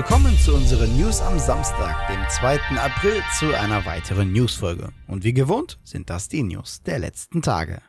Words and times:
willkommen 0.00 0.38
zu 0.38 0.54
unseren 0.54 0.96
News 0.96 1.20
am 1.20 1.38
Samstag, 1.38 2.08
dem 2.08 2.26
2. 2.26 2.58
April, 2.78 3.22
zu 3.38 3.54
einer 3.54 3.84
weiteren 3.84 4.32
Newsfolge. 4.32 4.94
Und 5.06 5.24
wie 5.24 5.34
gewohnt 5.34 5.78
sind 5.84 6.08
das 6.08 6.26
die 6.26 6.42
News 6.42 6.80
der 6.82 6.98
letzten 6.98 7.42
Tage. 7.42 7.82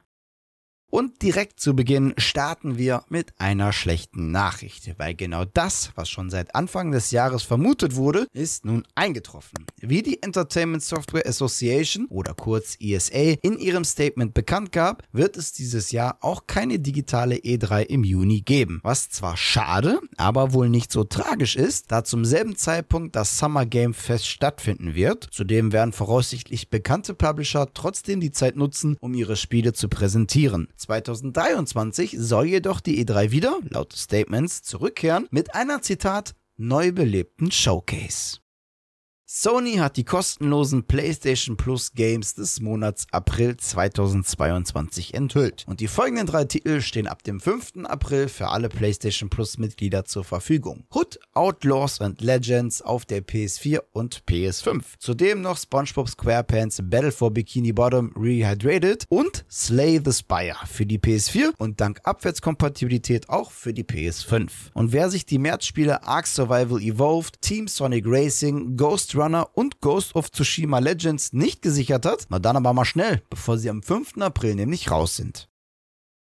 Und 0.91 1.21
direkt 1.21 1.61
zu 1.61 1.73
Beginn 1.73 2.13
starten 2.17 2.77
wir 2.77 3.05
mit 3.07 3.33
einer 3.39 3.71
schlechten 3.71 4.31
Nachricht, 4.31 4.93
weil 4.99 5.15
genau 5.15 5.45
das, 5.45 5.91
was 5.95 6.09
schon 6.09 6.29
seit 6.29 6.53
Anfang 6.53 6.91
des 6.91 7.11
Jahres 7.11 7.43
vermutet 7.43 7.95
wurde, 7.95 8.27
ist 8.33 8.65
nun 8.65 8.83
eingetroffen. 8.93 9.65
Wie 9.79 10.01
die 10.01 10.21
Entertainment 10.21 10.83
Software 10.83 11.25
Association 11.25 12.07
oder 12.07 12.33
kurz 12.33 12.75
ESA 12.81 13.35
in 13.41 13.57
ihrem 13.57 13.85
Statement 13.85 14.33
bekannt 14.33 14.73
gab, 14.73 15.03
wird 15.13 15.37
es 15.37 15.53
dieses 15.53 15.91
Jahr 15.91 16.17
auch 16.19 16.45
keine 16.45 16.77
digitale 16.77 17.35
E3 17.35 17.83
im 17.83 18.03
Juni 18.03 18.41
geben. 18.41 18.81
Was 18.83 19.09
zwar 19.09 19.37
schade, 19.37 20.01
aber 20.17 20.51
wohl 20.51 20.67
nicht 20.67 20.91
so 20.91 21.05
tragisch 21.05 21.55
ist, 21.55 21.89
da 21.93 22.03
zum 22.03 22.25
selben 22.25 22.57
Zeitpunkt 22.57 23.15
das 23.15 23.37
Summer 23.37 23.65
Game 23.65 23.93
Fest 23.93 24.27
stattfinden 24.27 24.93
wird. 24.93 25.29
Zudem 25.31 25.71
werden 25.71 25.93
voraussichtlich 25.93 26.69
bekannte 26.69 27.13
Publisher 27.13 27.73
trotzdem 27.73 28.19
die 28.19 28.33
Zeit 28.33 28.57
nutzen, 28.57 28.97
um 28.99 29.13
ihre 29.13 29.37
Spiele 29.37 29.71
zu 29.71 29.87
präsentieren. 29.87 30.67
2023 30.81 32.15
soll 32.19 32.45
jedoch 32.45 32.81
die 32.81 33.05
E3 33.05 33.31
wieder, 33.31 33.59
laut 33.69 33.93
Statements, 33.93 34.63
zurückkehren 34.63 35.27
mit 35.31 35.55
einer 35.55 35.81
Zitat 35.81 36.33
neu 36.57 36.91
belebten 36.91 37.51
Showcase. 37.51 38.39
Sony 39.33 39.75
hat 39.75 39.95
die 39.95 40.03
kostenlosen 40.03 40.83
PlayStation 40.83 41.55
Plus 41.55 41.93
Games 41.93 42.35
des 42.35 42.59
Monats 42.59 43.07
April 43.11 43.55
2022 43.55 45.13
enthüllt. 45.13 45.63
Und 45.69 45.79
die 45.79 45.87
folgenden 45.87 46.27
drei 46.27 46.43
Titel 46.43 46.81
stehen 46.81 47.07
ab 47.07 47.23
dem 47.23 47.39
5. 47.39 47.85
April 47.85 48.27
für 48.27 48.49
alle 48.49 48.67
PlayStation 48.67 49.29
Plus 49.29 49.57
Mitglieder 49.57 50.03
zur 50.03 50.25
Verfügung. 50.25 50.83
Hood, 50.93 51.17
Outlaws 51.33 52.01
and 52.01 52.19
Legends 52.19 52.81
auf 52.81 53.05
der 53.05 53.25
PS4 53.25 53.79
und 53.93 54.23
PS5. 54.27 54.81
Zudem 54.99 55.41
noch 55.41 55.57
SpongeBob 55.57 56.09
SquarePants 56.09 56.81
Battle 56.83 57.13
for 57.13 57.31
Bikini 57.31 57.71
Bottom 57.71 58.11
Rehydrated 58.17 59.05
und 59.07 59.45
Slay 59.49 60.01
the 60.03 60.11
Spire 60.11 60.57
für 60.65 60.85
die 60.85 60.99
PS4 60.99 61.53
und 61.57 61.79
dank 61.79 62.01
Abwärtskompatibilität 62.03 63.29
auch 63.29 63.51
für 63.51 63.73
die 63.73 63.85
PS5. 63.85 64.49
Und 64.73 64.91
wer 64.91 65.09
sich 65.09 65.25
die 65.25 65.39
Märzspiele 65.39 66.03
Ark 66.03 66.27
Survival 66.27 66.81
Evolved, 66.81 67.41
Team 67.41 67.69
Sonic 67.69 68.03
Racing, 68.05 68.75
Ghost 68.75 69.15
Runner 69.21 69.49
und 69.53 69.81
Ghost 69.81 70.15
of 70.15 70.31
Tsushima 70.31 70.79
Legends 70.79 71.33
nicht 71.33 71.61
gesichert 71.61 72.05
hat, 72.05 72.25
na 72.29 72.39
dann 72.39 72.55
aber 72.57 72.73
mal 72.73 72.85
schnell, 72.85 73.21
bevor 73.29 73.57
sie 73.57 73.69
am 73.69 73.83
5. 73.83 74.17
April 74.17 74.55
nämlich 74.55 74.89
raus 74.89 75.15
sind. 75.15 75.50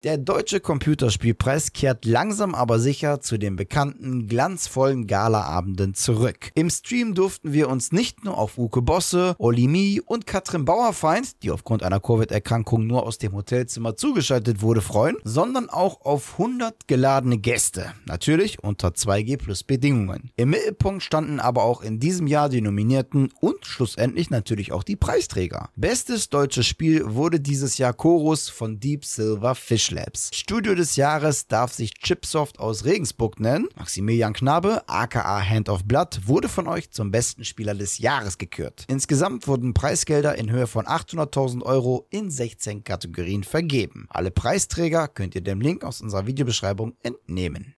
Der 0.02 0.16
deutsche 0.16 0.60
Computerspielpreis 0.60 1.74
kehrt 1.74 2.06
langsam 2.06 2.54
aber 2.54 2.78
sicher 2.78 3.20
zu 3.20 3.36
den 3.36 3.56
bekannten 3.56 4.28
glanzvollen 4.28 5.06
Galaabenden 5.06 5.92
zurück. 5.92 6.52
Im 6.54 6.70
Stream 6.70 7.14
durften 7.14 7.52
wir 7.52 7.68
uns 7.68 7.92
nicht 7.92 8.24
nur 8.24 8.38
auf 8.38 8.56
Uke 8.56 8.80
Bosse, 8.80 9.34
Olimi 9.36 10.00
und 10.02 10.26
Katrin 10.26 10.64
Bauerfeind, 10.64 11.42
die 11.42 11.50
aufgrund 11.50 11.82
einer 11.82 12.00
Covid-Erkrankung 12.00 12.86
nur 12.86 13.02
aus 13.02 13.18
dem 13.18 13.34
Hotelzimmer 13.34 13.94
zugeschaltet 13.94 14.62
wurde, 14.62 14.80
freuen, 14.80 15.18
sondern 15.22 15.68
auch 15.68 16.00
auf 16.00 16.38
100 16.38 16.88
geladene 16.88 17.36
Gäste. 17.36 17.92
Natürlich 18.06 18.64
unter 18.64 18.92
2G 18.92 19.36
plus 19.36 19.64
Bedingungen. 19.64 20.30
Im 20.36 20.48
Mittelpunkt 20.48 21.02
standen 21.02 21.40
aber 21.40 21.64
auch 21.64 21.82
in 21.82 22.00
diesem 22.00 22.26
Jahr 22.26 22.48
die 22.48 22.62
Nominierten 22.62 23.28
und 23.38 23.66
schlussendlich 23.66 24.30
natürlich 24.30 24.72
auch 24.72 24.82
die 24.82 24.96
Preisträger. 24.96 25.68
Bestes 25.76 26.30
deutsches 26.30 26.66
Spiel 26.66 27.04
wurde 27.04 27.38
dieses 27.38 27.76
Jahr 27.76 27.92
Chorus 27.92 28.48
von 28.48 28.80
Deep 28.80 29.04
Silver 29.04 29.54
Fish 29.54 29.89
Labs. 29.90 30.30
Studio 30.32 30.74
des 30.74 30.96
Jahres 30.96 31.46
darf 31.46 31.72
sich 31.72 31.94
Chipsoft 31.94 32.58
aus 32.58 32.84
Regensburg 32.84 33.40
nennen. 33.40 33.68
Maximilian 33.76 34.32
Knabe, 34.32 34.82
aka 34.88 35.40
Hand 35.40 35.68
of 35.68 35.84
Blood, 35.84 36.20
wurde 36.26 36.48
von 36.48 36.66
euch 36.66 36.90
zum 36.90 37.10
besten 37.10 37.44
Spieler 37.44 37.74
des 37.74 37.98
Jahres 37.98 38.38
gekürt. 38.38 38.84
Insgesamt 38.88 39.46
wurden 39.48 39.74
Preisgelder 39.74 40.36
in 40.36 40.50
Höhe 40.50 40.66
von 40.66 40.86
800.000 40.86 41.62
Euro 41.62 42.06
in 42.10 42.30
16 42.30 42.84
Kategorien 42.84 43.44
vergeben. 43.44 44.06
Alle 44.10 44.30
Preisträger 44.30 45.08
könnt 45.08 45.34
ihr 45.34 45.42
dem 45.42 45.60
Link 45.60 45.84
aus 45.84 46.00
unserer 46.00 46.26
Videobeschreibung 46.26 46.96
entnehmen. 47.02 47.74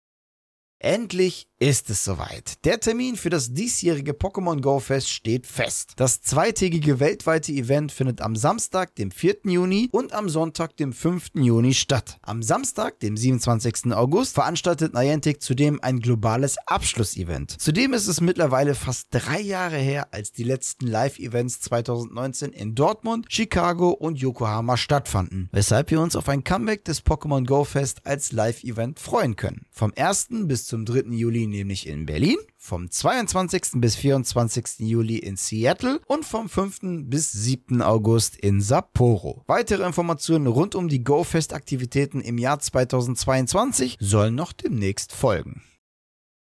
Endlich 0.84 1.48
ist 1.60 1.92
es 1.92 2.04
soweit. 2.04 2.66
Der 2.66 2.80
Termin 2.80 3.16
für 3.16 3.30
das 3.30 3.54
diesjährige 3.54 4.14
Pokémon 4.14 4.62
Go 4.62 4.80
Fest 4.80 5.12
steht 5.12 5.46
fest. 5.46 5.92
Das 5.98 6.24
zweitägige 6.24 7.00
weltweite 7.00 7.52
Event 7.52 7.92
findet 7.92 8.20
am 8.20 8.36
Samstag, 8.36 8.96
dem 8.96 9.12
4. 9.12 9.42
Juni 9.44 9.88
und 9.92 10.12
am 10.12 10.28
Sonntag, 10.28 10.76
dem 10.78 10.92
5. 10.92 11.36
Juni 11.36 11.76
statt. 11.76 12.18
Am 12.24 12.42
Samstag, 12.42 13.00
dem 13.00 13.16
27. 13.16 13.94
August, 13.94 14.34
veranstaltet 14.34 14.96
Niantic 14.96 15.44
zudem 15.44 15.80
ein 15.84 16.00
globales 16.00 16.58
Abschlussevent. 16.66 17.62
Zudem 17.62 17.94
ist 17.94 18.08
es 18.08 18.20
mittlerweile 18.20 18.74
fast 18.74 19.10
drei 19.12 19.40
Jahre 19.40 19.78
her, 19.78 20.08
als 20.12 20.32
die 20.32 20.44
letzten 20.44 20.88
Live-Events 20.88 21.60
2019 21.60 22.54
in 22.54 22.74
Dortmund, 22.74 23.28
Chicago 23.30 23.92
und 23.92 24.18
Yokohama 24.18 24.78
stattfanden, 24.78 25.48
weshalb 25.52 25.92
wir 25.92 26.02
uns 26.02 26.16
auf 26.16 26.28
ein 26.28 26.44
Comeback 26.44 26.86
des 26.86 27.06
Pokémon 27.06 27.46
Go 27.46 27.66
Fest 27.66 28.02
als 28.04 28.32
Live-Event 28.32 29.00
freuen 29.00 29.36
können. 29.36 29.68
Vom 29.70 29.94
1. 29.96 30.30
bis 30.48 30.71
zum 30.72 30.86
3. 30.86 31.10
Juli 31.10 31.48
nämlich 31.48 31.86
in 31.86 32.06
Berlin, 32.06 32.38
vom 32.56 32.90
22. 32.90 33.82
bis 33.82 33.98
24. 33.98 34.80
Juli 34.80 35.18
in 35.18 35.36
Seattle 35.36 36.00
und 36.06 36.24
vom 36.24 36.48
5. 36.48 37.10
bis 37.10 37.30
7. 37.34 37.82
August 37.82 38.38
in 38.38 38.62
Sapporo. 38.62 39.44
Weitere 39.48 39.86
Informationen 39.86 40.48
rund 40.48 40.74
um 40.76 40.88
die 40.88 41.04
GoFest-Aktivitäten 41.04 42.22
im 42.22 42.38
Jahr 42.38 42.60
2022 42.60 43.98
sollen 44.00 44.36
noch 44.36 44.54
demnächst 44.54 45.12
folgen. 45.12 45.62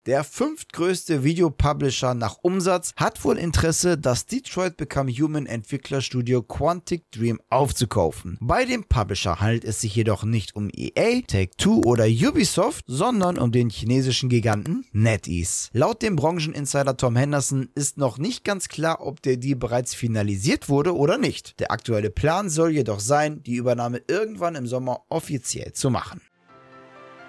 Der 0.08 0.24
fünftgrößte 0.24 1.24
Videopublisher 1.24 2.16
nach 2.16 2.38
Umsatz 2.42 2.92
hat 2.96 3.24
wohl 3.24 3.38
Interesse, 3.38 4.00
das 4.00 4.26
Detroit 4.26 4.76
Become 4.76 5.12
Human 5.12 5.46
Entwicklerstudio 5.46 6.42
Quantic 6.42 7.12
Dream 7.12 7.40
aufzukaufen. 7.52 8.40
Bei 8.42 8.66
dem 8.66 8.84
Publisher 8.84 9.40
handelt 9.40 9.64
es 9.64 9.82
sich 9.82 9.96
jedoch 9.96 10.24
nicht 10.24 10.56
um 10.56 10.72
EA, 10.76 11.22
Take-Two 11.22 11.84
oder 11.86 12.06
Ubisoft, 12.06 12.84
sondern 12.88 13.38
um 13.38 13.52
den 13.52 13.70
chinesischen 13.70 14.30
Giganten 14.30 14.88
NetEase. 14.92 15.70
Laut 15.74 16.02
dem 16.02 16.16
Brancheninsider 16.16 16.98
Tom 16.98 17.16
Henderson 17.16 17.70
ist 17.76 18.00
noch 18.00 18.18
nicht 18.18 18.44
ganz 18.44 18.70
klar, 18.70 19.06
ob 19.06 19.22
der 19.22 19.38
Deal 19.38 19.56
bereits 19.56 19.94
finalisiert 19.94 20.68
wurde 20.68 20.96
oder 20.96 21.20
nicht. 21.20 21.60
Der 21.60 21.70
aktuelle 21.70 22.10
Plan 22.10 22.50
soll 22.50 22.72
jedoch 22.72 23.02
sein, 23.02 23.44
die 23.44 23.54
Übernahme 23.54 24.02
irgendwann 24.08 24.56
im 24.56 24.66
Sommer 24.66 25.04
offiziell 25.10 25.74
zu 25.74 25.92
machen. 25.92 26.22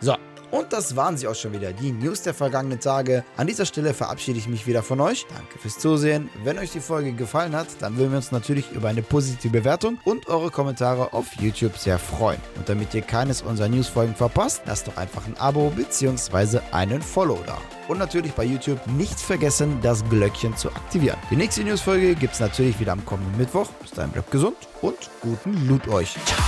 So, 0.01 0.17
und 0.53 0.73
das 0.73 0.95
waren 0.95 1.17
sie 1.17 1.27
auch 1.27 1.35
schon 1.35 1.53
wieder, 1.53 1.73
die 1.73 1.93
News 1.93 2.23
der 2.23 2.35
vergangenen 2.35 2.79
Tage. 2.79 3.25
An 3.37 3.47
dieser 3.47 3.65
Stelle 3.67 3.95
verabschiede 3.95 4.39
ich 4.39 4.47
mich 4.47 4.67
wieder 4.67 4.83
von 4.83 5.01
euch. 5.01 5.27
Danke 5.35 5.59
fürs 5.59 5.79
Zusehen. 5.79 6.29
Wenn 6.45 6.59
euch 6.59 6.71
die 6.71 6.81
Folge 6.81 7.13
gefallen 7.13 7.57
hat, 7.57 7.69
dann 7.81 7.97
würden 7.97 8.11
wir 8.11 8.19
uns 8.19 8.33
natürlich 8.33 8.71
über 8.71 8.89
eine 8.89 9.03
positive 9.03 9.51
Bewertung 9.51 9.99
und 10.05 10.29
eure 10.29 10.51
Kommentare 10.51 11.15
auf 11.15 11.27
YouTube 11.41 11.79
sehr 11.79 11.99
freuen. 11.99 12.39
Und 12.57 12.69
damit 12.69 12.93
ihr 12.93 13.01
keines 13.01 13.41
unserer 13.41 13.69
Newsfolgen 13.69 14.15
verpasst, 14.15 14.63
lasst 14.67 14.89
doch 14.89 14.97
einfach 14.99 15.27
ein 15.27 15.37
Abo 15.39 15.71
bzw. 15.71 16.61
einen 16.71 17.01
Follow 17.01 17.41
da. 17.47 17.57
Und 17.89 17.99
natürlich 17.99 18.33
bei 18.33 18.45
YouTube 18.45 18.87
nicht 18.89 19.19
vergessen, 19.19 19.79
das 19.83 20.05
Glöckchen 20.11 20.55
zu 20.57 20.69
aktivieren. 20.69 21.17
Die 21.31 21.37
nächste 21.37 21.65
Newsfolge 21.65 22.15
gibt 22.15 22.35
es 22.35 22.41
natürlich 22.41 22.79
wieder 22.79 22.93
am 22.93 23.05
kommenden 23.07 23.39
Mittwoch. 23.39 23.71
Bis 23.81 23.93
dahin 23.93 24.13
bleibt 24.13 24.31
gesund 24.31 24.57
und 24.83 24.99
guten 25.23 25.67
Loot 25.67 25.89
euch. 25.89 26.15
Ciao. 26.27 26.39